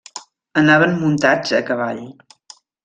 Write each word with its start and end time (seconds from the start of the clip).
Anaven 0.61 0.97
muntats 1.03 1.55
a 1.59 1.63
cavall. 1.71 2.05